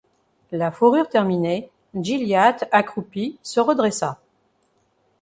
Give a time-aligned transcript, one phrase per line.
[0.51, 4.19] La fourrure terminée, Gilliatt accroupi se redressa.